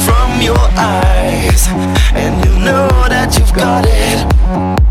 from 0.00 0.40
your 0.40 0.64
eyes, 0.76 1.68
and 2.14 2.44
you 2.44 2.52
know 2.64 2.88
that 3.08 3.36
you've 3.38 3.52
got 3.52 3.84
it. 3.86 4.83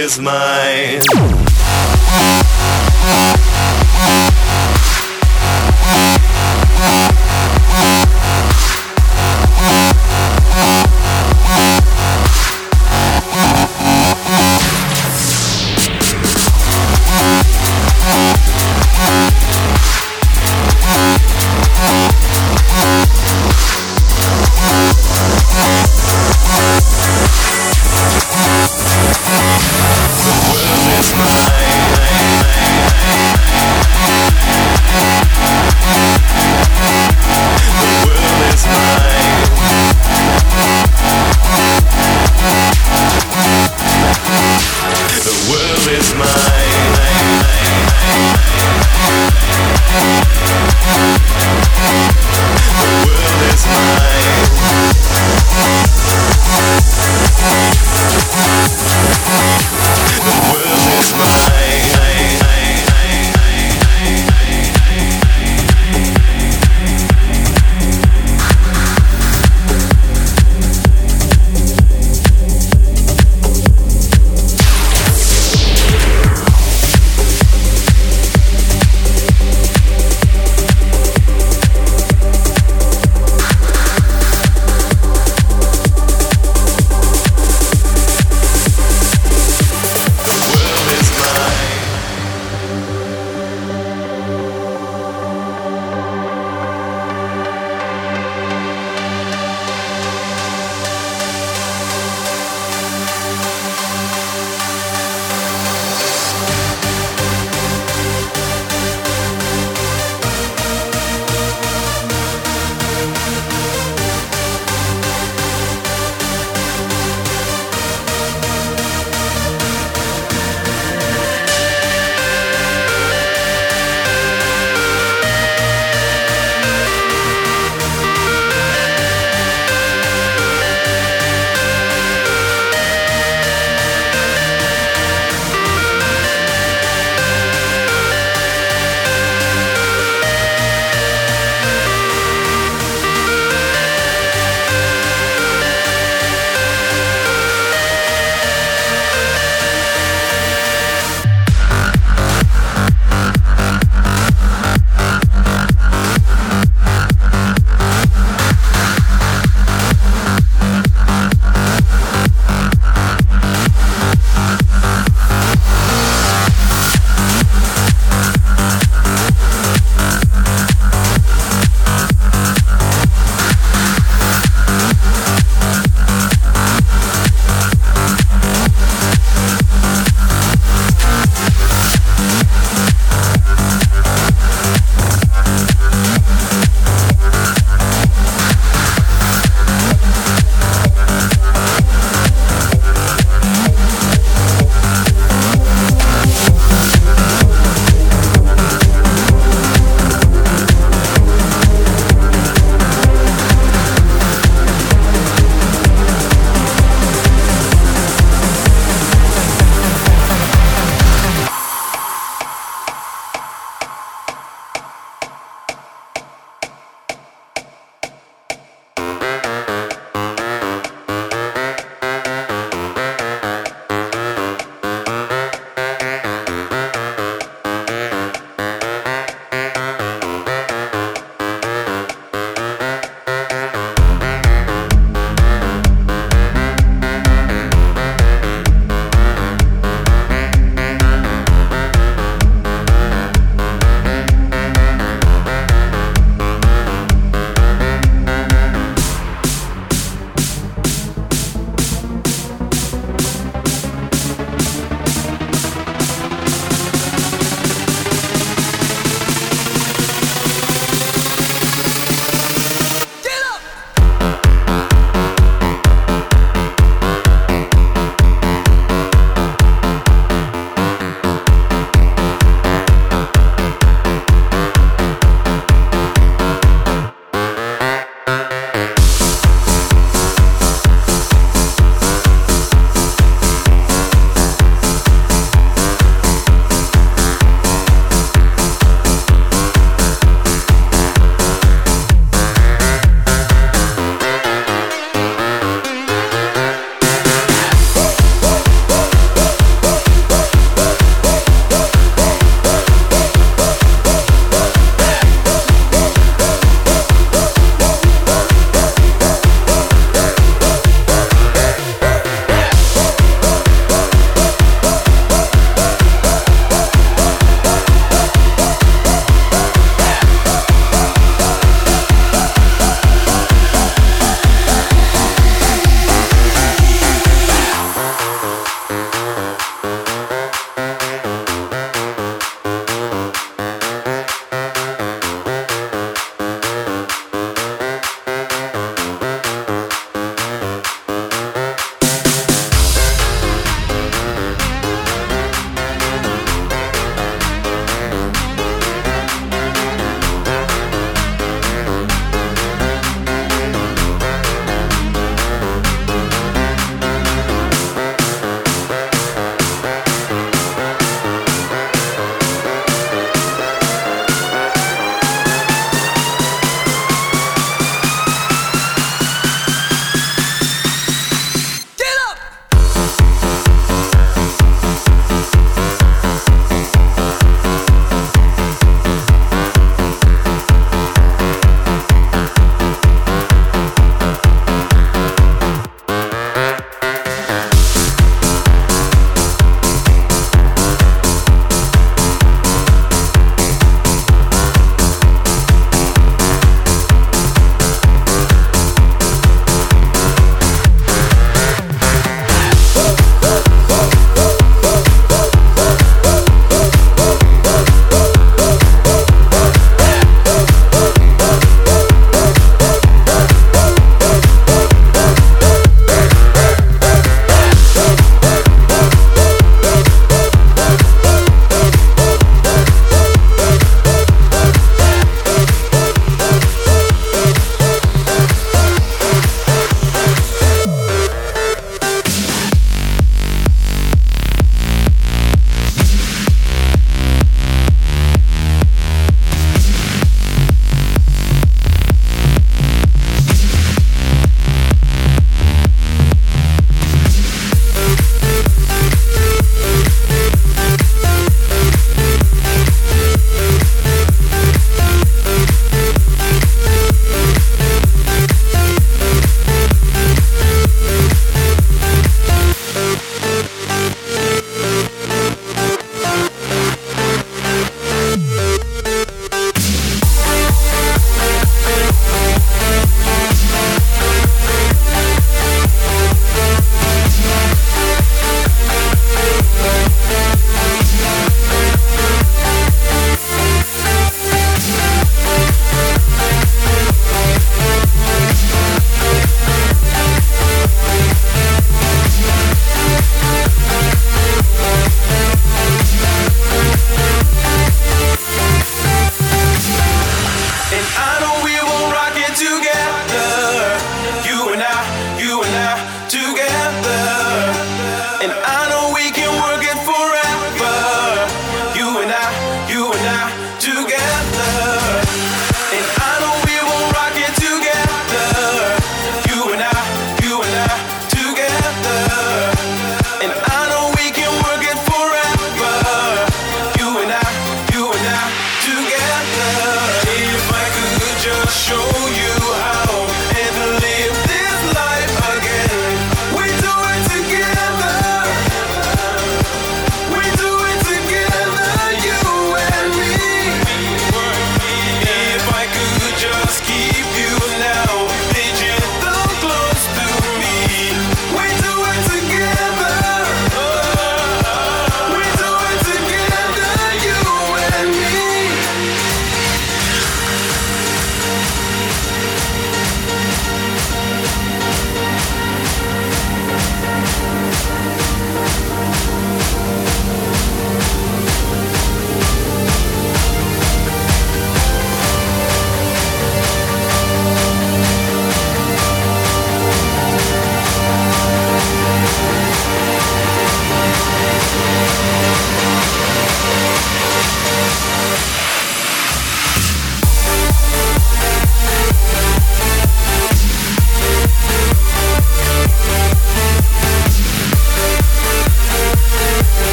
Is 0.00 0.18
mine. 0.18 1.49